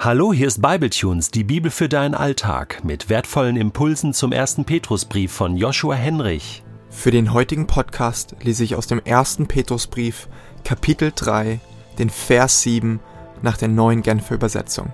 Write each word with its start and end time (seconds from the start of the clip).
Hallo, 0.00 0.32
hier 0.32 0.46
ist 0.46 0.62
Bibletunes, 0.62 1.32
die 1.32 1.42
Bibel 1.42 1.72
für 1.72 1.88
deinen 1.88 2.14
Alltag, 2.14 2.84
mit 2.84 3.08
wertvollen 3.08 3.56
Impulsen 3.56 4.14
zum 4.14 4.30
ersten 4.30 4.64
Petrusbrief 4.64 5.32
von 5.32 5.56
Joshua 5.56 5.96
Henrich. 5.96 6.62
Für 6.88 7.10
den 7.10 7.32
heutigen 7.32 7.66
Podcast 7.66 8.36
lese 8.40 8.62
ich 8.62 8.76
aus 8.76 8.86
dem 8.86 9.00
ersten 9.04 9.48
Petrusbrief, 9.48 10.28
Kapitel 10.62 11.10
3, 11.12 11.58
den 11.98 12.10
Vers 12.10 12.62
7 12.62 13.00
nach 13.42 13.56
der 13.56 13.66
neuen 13.66 14.02
Genfer 14.02 14.36
Übersetzung. 14.36 14.92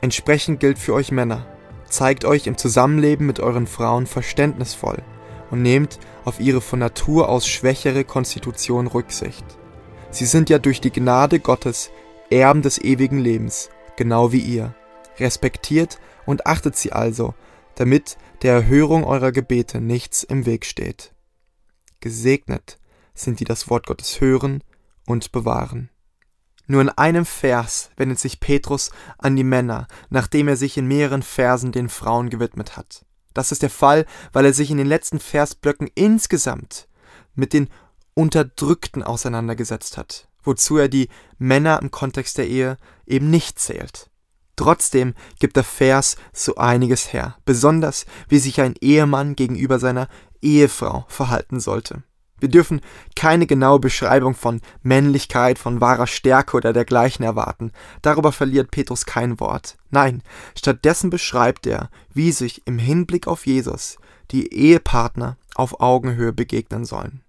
Entsprechend 0.00 0.60
gilt 0.60 0.78
für 0.78 0.94
euch 0.94 1.10
Männer, 1.10 1.44
zeigt 1.88 2.24
euch 2.24 2.46
im 2.46 2.56
Zusammenleben 2.56 3.26
mit 3.26 3.40
euren 3.40 3.66
Frauen 3.66 4.06
verständnisvoll 4.06 5.02
und 5.50 5.62
nehmt 5.62 5.98
auf 6.24 6.38
ihre 6.38 6.60
von 6.60 6.78
Natur 6.78 7.28
aus 7.28 7.48
schwächere 7.48 8.04
Konstitution 8.04 8.86
Rücksicht. 8.86 9.44
Sie 10.10 10.24
sind 10.24 10.50
ja 10.50 10.60
durch 10.60 10.80
die 10.80 10.92
Gnade 10.92 11.40
Gottes 11.40 11.90
Erben 12.30 12.62
des 12.62 12.78
ewigen 12.78 13.18
Lebens 13.18 13.70
genau 13.96 14.32
wie 14.32 14.40
ihr. 14.40 14.74
Respektiert 15.18 15.98
und 16.26 16.46
achtet 16.46 16.76
sie 16.76 16.92
also, 16.92 17.34
damit 17.74 18.18
der 18.42 18.52
Erhörung 18.52 19.04
eurer 19.04 19.32
Gebete 19.32 19.80
nichts 19.80 20.22
im 20.22 20.46
Weg 20.46 20.64
steht. 20.64 21.14
Gesegnet 22.00 22.78
sind 23.14 23.40
die 23.40 23.44
das 23.44 23.70
Wort 23.70 23.86
Gottes 23.86 24.20
hören 24.20 24.62
und 25.06 25.32
bewahren. 25.32 25.90
Nur 26.66 26.82
in 26.82 26.88
einem 26.88 27.24
Vers 27.24 27.90
wendet 27.96 28.18
sich 28.18 28.40
Petrus 28.40 28.90
an 29.18 29.36
die 29.36 29.44
Männer, 29.44 29.86
nachdem 30.10 30.48
er 30.48 30.56
sich 30.56 30.76
in 30.76 30.86
mehreren 30.86 31.22
Versen 31.22 31.72
den 31.72 31.88
Frauen 31.88 32.28
gewidmet 32.28 32.76
hat. 32.76 33.06
Das 33.34 33.52
ist 33.52 33.62
der 33.62 33.70
Fall, 33.70 34.04
weil 34.32 34.44
er 34.44 34.52
sich 34.52 34.70
in 34.70 34.78
den 34.78 34.86
letzten 34.86 35.20
Versblöcken 35.20 35.88
insgesamt 35.94 36.88
mit 37.34 37.52
den 37.52 37.68
Unterdrückten 38.14 39.02
auseinandergesetzt 39.02 39.96
hat 39.96 40.28
wozu 40.46 40.78
er 40.78 40.88
die 40.88 41.08
Männer 41.38 41.80
im 41.82 41.90
Kontext 41.90 42.38
der 42.38 42.48
Ehe 42.48 42.76
eben 43.06 43.30
nicht 43.30 43.58
zählt. 43.58 44.10
Trotzdem 44.56 45.14
gibt 45.38 45.56
der 45.56 45.64
Vers 45.64 46.16
so 46.32 46.56
einiges 46.56 47.12
her, 47.12 47.36
besonders 47.44 48.06
wie 48.28 48.38
sich 48.38 48.60
ein 48.60 48.74
Ehemann 48.80 49.36
gegenüber 49.36 49.78
seiner 49.78 50.08
Ehefrau 50.40 51.04
verhalten 51.08 51.60
sollte. 51.60 52.02
Wir 52.38 52.48
dürfen 52.50 52.80
keine 53.14 53.46
genaue 53.46 53.80
Beschreibung 53.80 54.34
von 54.34 54.60
Männlichkeit, 54.82 55.58
von 55.58 55.80
wahrer 55.80 56.06
Stärke 56.06 56.56
oder 56.56 56.72
dergleichen 56.72 57.24
erwarten. 57.24 57.72
Darüber 58.02 58.30
verliert 58.32 58.70
Petrus 58.70 59.06
kein 59.06 59.40
Wort. 59.40 59.76
Nein, 59.90 60.22
stattdessen 60.56 61.08
beschreibt 61.08 61.66
er, 61.66 61.90
wie 62.12 62.32
sich 62.32 62.66
im 62.66 62.78
Hinblick 62.78 63.26
auf 63.26 63.46
Jesus 63.46 63.96
die 64.30 64.52
Ehepartner 64.52 65.38
auf 65.54 65.80
Augenhöhe 65.80 66.32
begegnen 66.32 66.84
sollen. 66.84 67.22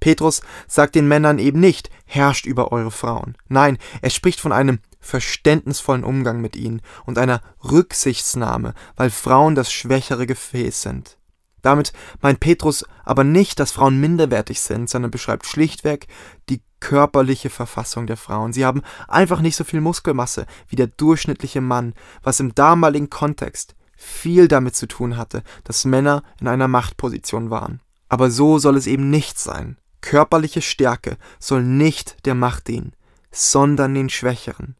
Petrus 0.00 0.40
sagt 0.66 0.94
den 0.94 1.06
Männern 1.06 1.38
eben 1.38 1.60
nicht, 1.60 1.90
herrscht 2.06 2.46
über 2.46 2.72
eure 2.72 2.90
Frauen. 2.90 3.36
Nein, 3.48 3.78
er 4.02 4.10
spricht 4.10 4.40
von 4.40 4.52
einem 4.52 4.80
verständnisvollen 4.98 6.04
Umgang 6.04 6.40
mit 6.40 6.56
ihnen 6.56 6.82
und 7.06 7.18
einer 7.18 7.40
Rücksichtsnahme, 7.64 8.74
weil 8.96 9.10
Frauen 9.10 9.54
das 9.54 9.72
schwächere 9.72 10.26
Gefäß 10.26 10.82
sind. 10.82 11.16
Damit 11.62 11.92
meint 12.20 12.40
Petrus 12.40 12.84
aber 13.04 13.24
nicht, 13.24 13.60
dass 13.60 13.72
Frauen 13.72 14.00
minderwertig 14.00 14.60
sind, 14.60 14.88
sondern 14.88 15.10
beschreibt 15.10 15.46
schlichtweg 15.46 16.06
die 16.48 16.62
körperliche 16.80 17.50
Verfassung 17.50 18.06
der 18.06 18.16
Frauen. 18.16 18.52
Sie 18.52 18.64
haben 18.64 18.82
einfach 19.08 19.40
nicht 19.40 19.56
so 19.56 19.64
viel 19.64 19.82
Muskelmasse 19.82 20.46
wie 20.68 20.76
der 20.76 20.86
durchschnittliche 20.86 21.60
Mann, 21.60 21.94
was 22.22 22.40
im 22.40 22.54
damaligen 22.54 23.10
Kontext 23.10 23.74
viel 23.96 24.48
damit 24.48 24.74
zu 24.74 24.88
tun 24.88 25.18
hatte, 25.18 25.42
dass 25.64 25.84
Männer 25.84 26.22
in 26.40 26.48
einer 26.48 26.68
Machtposition 26.68 27.50
waren. 27.50 27.80
Aber 28.08 28.30
so 28.30 28.58
soll 28.58 28.76
es 28.78 28.86
eben 28.86 29.10
nicht 29.10 29.38
sein. 29.38 29.76
Körperliche 30.00 30.62
Stärke 30.62 31.16
soll 31.38 31.62
nicht 31.62 32.24
der 32.26 32.34
Macht 32.34 32.68
dienen, 32.68 32.92
sondern 33.30 33.94
den 33.94 34.10
Schwächeren. 34.10 34.76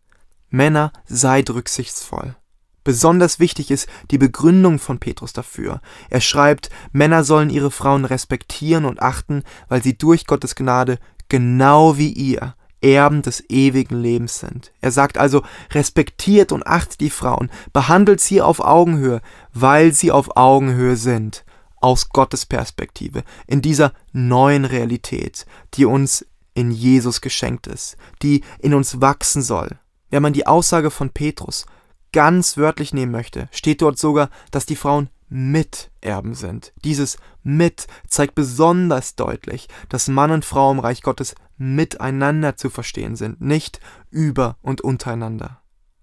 Männer, 0.49 0.93
seid 1.07 1.51
rücksichtsvoll. 1.51 2.37
Besonders 2.83 3.39
wichtig 3.39 3.71
ist 3.71 3.89
die 4.11 4.19
Begründung 4.19 4.79
von 4.79 4.99
Petrus 4.99 5.33
dafür. 5.33 5.81
Er 6.09 6.21
schreibt, 6.21 6.71
Männer 6.93 7.25
sollen 7.25 7.51
ihre 7.51 7.71
Frauen 7.71 8.05
respektieren 8.05 8.85
und 8.85 9.03
achten, 9.03 9.45
weil 9.69 9.83
sie 9.83 9.97
durch 9.97 10.27
Gottes 10.27 10.55
Gnade 10.55 10.99
genau 11.29 11.99
wie 11.99 12.13
ihr 12.13 12.55
Erben 12.81 13.21
des 13.21 13.45
ewigen 13.51 14.01
Lebens 14.01 14.41
sind. 14.41 14.73
Er 14.81 14.91
sagt 14.91 15.19
also, 15.19 15.43
respektiert 15.73 16.51
und 16.51 16.67
achtet 16.67 17.01
die 17.01 17.11
Frauen, 17.11 17.51
behandelt 17.75 18.21
sie 18.21 18.41
auf 18.41 18.61
Augenhöhe, 18.61 19.21
weil 19.53 19.93
sie 19.93 20.11
auf 20.11 20.37
Augenhöhe 20.37 20.97
sind 20.97 21.45
aus 21.81 22.11
Gottes 22.11 22.47
Perspektive, 22.47 23.25
in 23.47 23.63
dieser 23.63 23.93
neuen 24.13 24.65
Realität, 24.65 25.47
die 25.75 25.85
uns 25.85 26.27
in 26.55 26.71
Jesus 26.71 27.21
geschenkt 27.21 27.67
ist, 27.67 27.97
die 28.23 28.43
in 28.59 28.75
uns 28.75 29.01
wachsen 29.01 29.43
soll. 29.43 29.79
Wenn 30.11 30.23
man 30.23 30.33
die 30.33 30.47
Aussage 30.47 30.91
von 30.91 31.11
Petrus 31.11 31.67
ganz 32.13 32.57
wörtlich 32.57 32.93
nehmen 32.93 33.13
möchte, 33.13 33.49
steht 33.53 33.83
dort 33.83 33.99
sogar, 33.99 34.31
dass 34.51 34.67
die 34.67 34.77
Frauen 34.77 35.09
Miterben 35.31 36.35
sind. 36.35 36.73
Dieses 36.85 37.17
mit 37.45 37.87
zeigt 38.09 38.35
besonders 38.35 39.15
deutlich, 39.15 39.69
dass 39.89 40.09
Mann 40.09 40.33
und 40.33 40.45
Frau 40.45 40.73
im 40.73 40.81
Reich 40.81 41.03
Gottes 41.03 41.37
miteinander 41.57 42.57
zu 42.57 42.69
verstehen 42.69 43.15
sind, 43.15 43.41
nicht 43.41 43.81
über 44.11 44.57
und 44.61 44.81
untereinander. 44.81 45.60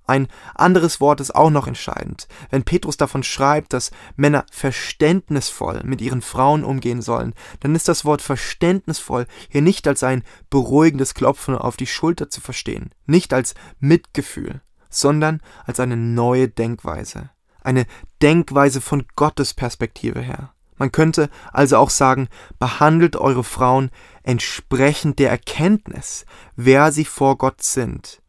Ein 0.08 0.30
anderes 0.56 1.02
Wort 1.02 1.20
ist 1.20 1.36
auch 1.36 1.50
noch 1.50 1.68
entscheidend. 1.68 2.30
Wenn 2.50 2.64
Petrus 2.64 2.96
davon 2.96 3.24
schreibt, 3.24 3.74
dass 3.74 3.92
Männer 4.16 4.46
verständnisvoll 4.50 5.82
mit 5.84 6.00
ihren 6.02 6.22
Frauen 6.22 6.64
umgehen 6.64 7.02
sollen, 7.02 7.34
dann 7.60 7.76
ist 7.76 7.90
das 7.90 8.06
Wort 8.06 8.22
verständnisvoll 8.22 9.28
hier 9.50 9.62
nicht 9.62 9.86
als 9.86 10.04
ein 10.04 10.24
beruhigendes 10.50 11.14
Klopfen 11.14 11.56
auf 11.56 11.76
die 11.76 11.88
Schulter 11.88 12.30
zu 12.30 12.40
verstehen, 12.40 12.92
nicht 13.06 13.34
als 13.34 13.54
Mitgefühl, 13.80 14.62
sondern 14.90 15.42
als 15.66 15.82
eine 15.82 15.98
neue 15.98 16.48
Denkweise. 16.48 17.30
Eine 17.62 17.86
Denkweise 18.22 18.80
von 18.80 19.06
Gottes 19.18 19.54
Perspektive 19.54 20.22
her. 20.22 20.54
Man 20.78 20.94
könnte 20.94 21.30
also 21.52 21.78
auch 21.78 21.90
sagen, 21.90 22.30
behandelt 22.60 23.18
eure 23.18 23.44
Frauen 23.44 23.90
entsprechend 24.24 25.20
der 25.20 25.32
Erkenntnis, 25.32 26.26
wer 26.56 26.94
sie 26.94 27.04
vor 27.04 27.38
Gott 27.38 27.62
sind. 27.62 28.22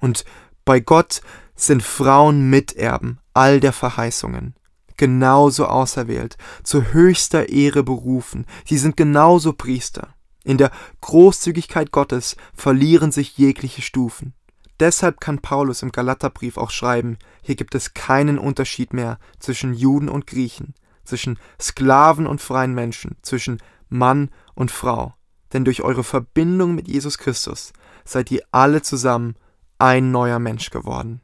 Und 0.00 0.24
bei 0.68 0.80
Gott 0.80 1.22
sind 1.56 1.82
Frauen 1.82 2.50
Miterben 2.50 3.20
all 3.32 3.58
der 3.58 3.72
Verheißungen, 3.72 4.54
genauso 4.98 5.64
auserwählt, 5.64 6.36
zu 6.62 6.92
höchster 6.92 7.48
Ehre 7.48 7.82
berufen, 7.82 8.44
sie 8.66 8.76
sind 8.76 8.94
genauso 8.94 9.54
Priester. 9.54 10.08
In 10.44 10.58
der 10.58 10.70
Großzügigkeit 11.00 11.90
Gottes 11.90 12.36
verlieren 12.52 13.12
sich 13.12 13.38
jegliche 13.38 13.80
Stufen. 13.80 14.34
Deshalb 14.78 15.22
kann 15.22 15.38
Paulus 15.38 15.80
im 15.80 15.90
Galaterbrief 15.90 16.58
auch 16.58 16.70
schreiben, 16.70 17.16
hier 17.40 17.56
gibt 17.56 17.74
es 17.74 17.94
keinen 17.94 18.38
Unterschied 18.38 18.92
mehr 18.92 19.18
zwischen 19.38 19.72
Juden 19.72 20.10
und 20.10 20.26
Griechen, 20.26 20.74
zwischen 21.02 21.38
Sklaven 21.58 22.26
und 22.26 22.42
freien 22.42 22.74
Menschen, 22.74 23.16
zwischen 23.22 23.62
Mann 23.88 24.28
und 24.54 24.70
Frau. 24.70 25.14
Denn 25.54 25.64
durch 25.64 25.80
eure 25.80 26.04
Verbindung 26.04 26.74
mit 26.74 26.88
Jesus 26.88 27.16
Christus 27.16 27.72
seid 28.04 28.30
ihr 28.30 28.42
alle 28.50 28.82
zusammen 28.82 29.34
ein 29.78 30.10
neuer 30.10 30.38
Mensch 30.38 30.70
geworden. 30.70 31.20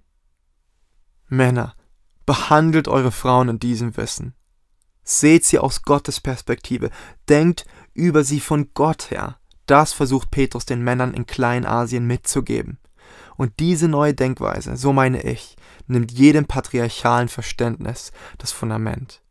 Männer, 1.29 1.75
behandelt 2.27 2.89
eure 2.89 3.13
Frauen 3.13 3.49
in 3.49 3.59
diesem 3.59 3.97
Wissen. 3.97 4.35
Seht 5.03 5.45
sie 5.45 5.59
aus 5.59 5.83
Gottes 5.83 6.21
Perspektive, 6.21 6.91
denkt 7.29 7.67
über 7.93 8.25
sie 8.25 8.41
von 8.41 8.71
Gott 8.73 9.11
her. 9.11 9.39
Das 9.67 9.93
versucht 9.93 10.31
Petrus 10.31 10.67
den 10.67 10.83
Männern 10.83 11.15
in 11.15 11.27
Kleinasien 11.27 12.07
mitzugeben. 12.07 12.79
Und 13.37 13.59
diese 13.59 13.89
neue 13.89 14.15
Denkweise, 14.15 14.77
so 14.77 14.93
meine 14.93 15.23
ich, 15.23 15.57
nimmt 15.87 16.13
jedem 16.13 16.47
patriarchalen 16.47 17.29
Verständnis 17.29 18.13
das 18.39 18.53
Fundament. 18.53 19.23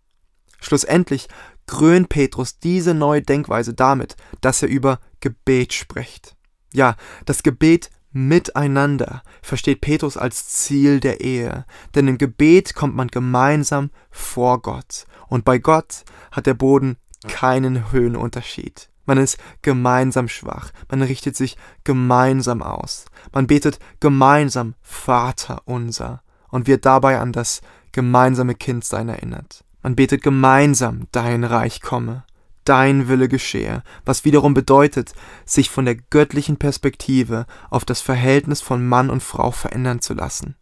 Schlussendlich 0.60 1.28
krönt 1.66 2.10
Petrus 2.10 2.60
diese 2.60 2.94
neue 2.94 3.22
Denkweise 3.22 3.74
damit, 3.74 4.16
dass 4.42 4.62
er 4.62 4.70
über 4.70 5.00
Gebet 5.20 5.74
spricht. 5.74 6.36
Ja, 6.74 6.96
das 7.26 7.44
Gebet 7.44 7.90
Miteinander 8.14 9.24
versteht 9.42 9.82
Petrus 9.82 10.18
als 10.18 10.48
Ziel 10.48 11.00
der 11.00 11.22
Ehe, 11.22 11.66
denn 11.96 12.08
im 12.08 12.18
Gebet 12.18 12.76
kommt 12.76 12.96
man 12.96 13.08
gemeinsam 13.08 13.90
vor 14.12 14.62
Gott, 14.62 15.06
und 15.28 15.46
bei 15.46 15.58
Gott 15.58 16.04
hat 16.32 16.46
der 16.46 16.54
Boden 16.54 16.98
keinen 17.28 17.92
Höhenunterschied. 17.92 18.90
Man 19.06 19.18
ist 19.18 19.38
gemeinsam 19.62 20.28
schwach, 20.28 20.72
man 20.90 21.02
richtet 21.02 21.36
sich 21.36 21.58
gemeinsam 21.84 22.62
aus, 22.62 23.06
man 23.34 23.48
betet 23.48 23.80
gemeinsam 24.00 24.76
Vater 24.82 25.62
unser. 25.66 26.22
Und 26.50 26.68
wird 26.68 26.86
dabei 26.86 27.18
an 27.18 27.32
das 27.32 27.62
gemeinsame 27.94 28.54
Kindsein 28.54 29.10
erinnert. 29.10 29.64
Man 29.82 29.96
betet 29.96 30.22
gemeinsam 30.22 31.08
Dein 31.12 31.44
Reich 31.44 31.82
komme 31.82 32.26
dein 32.66 33.08
Wille 33.08 33.28
geschehe, 33.28 33.84
was 34.06 34.26
wiederum 34.26 34.54
bedeutet, 34.54 35.14
sich 35.46 35.70
von 35.70 35.86
der 35.86 35.96
göttlichen 35.96 36.58
Perspektive 36.58 37.46
auf 37.70 37.86
das 37.86 38.02
Verhältnis 38.02 38.62
von 38.62 38.88
Mann 38.88 39.10
und 39.10 39.24
Frau 39.24 39.52
verändern 39.52 40.02
zu 40.02 40.14
lassen. 40.14 40.56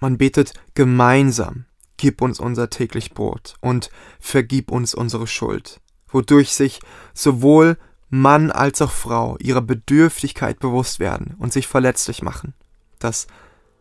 Man 0.00 0.18
betet 0.18 0.54
gemeinsam, 0.74 1.66
gib 1.96 2.22
uns 2.22 2.40
unser 2.40 2.70
täglich 2.70 3.12
Brot 3.12 3.54
und 3.60 3.90
vergib 4.20 4.70
uns 4.70 4.94
unsere 4.94 5.26
Schuld, 5.26 5.80
wodurch 6.08 6.54
sich 6.54 6.80
sowohl 7.14 7.76
Mann 8.10 8.50
als 8.50 8.80
auch 8.80 8.92
Frau 8.92 9.36
ihrer 9.38 9.60
Bedürftigkeit 9.60 10.60
bewusst 10.60 10.98
werden 10.98 11.34
und 11.38 11.52
sich 11.52 11.66
verletzlich 11.66 12.22
machen. 12.22 12.54
Das 12.98 13.26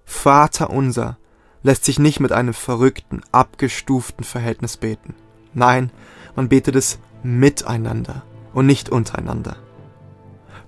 Vater 0.04 0.70
unser 0.70 1.18
lässt 1.64 1.86
sich 1.86 2.00
nicht 2.00 2.20
mit 2.20 2.32
einem 2.32 2.54
verrückten, 2.54 3.22
abgestuften 3.32 4.24
Verhältnis 4.24 4.78
beten. 4.78 5.16
Nein, 5.54 5.92
man 6.38 6.50
betet 6.50 6.76
es 6.76 7.00
miteinander 7.24 8.22
und 8.54 8.68
nicht 8.68 8.90
untereinander. 8.90 9.58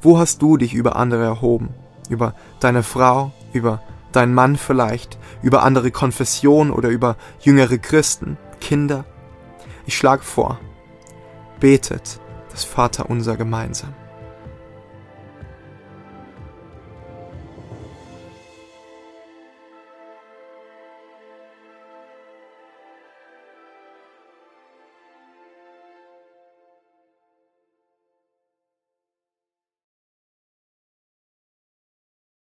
Wo 0.02 0.18
hast 0.18 0.42
du 0.42 0.58
dich 0.58 0.74
über 0.74 0.96
andere 0.96 1.24
erhoben? 1.24 1.70
Über 2.10 2.34
deine 2.60 2.82
Frau, 2.82 3.32
über 3.54 3.82
deinen 4.12 4.34
Mann 4.34 4.58
vielleicht, 4.58 5.20
über 5.44 5.62
andere 5.62 5.92
Konfessionen 5.92 6.74
oder 6.74 6.90
über 6.90 7.18
jüngere 7.40 7.78
Christen, 7.78 8.38
Kinder? 8.60 9.06
Ich 9.86 9.96
schlage 9.96 10.24
vor, 10.24 10.60
betet 11.60 12.20
das 12.50 12.64
Vaterunser 12.64 13.38
gemeinsam. 13.38 13.94